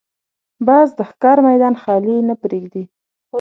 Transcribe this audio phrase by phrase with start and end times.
[0.67, 2.83] باز د ښکار میدان خالي نه پرېږدي